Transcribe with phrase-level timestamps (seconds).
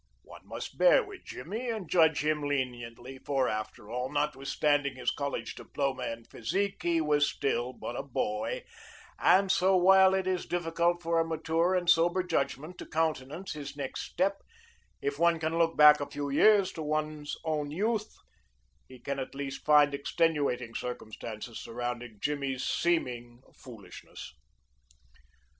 [0.23, 5.53] One must bear with Jimmy and judge him leniently, for after all, notwithstanding his college
[5.53, 8.63] diploma and physique, he was still but a boy
[9.19, 13.77] and so while it is difficult for a mature and sober judgment to countenance his
[13.77, 14.41] next step,
[15.03, 18.11] if one can look back a few years to his own youth
[18.87, 24.33] he can at least find extenuating circumstances surrounding Jimmy's seeming foolishness.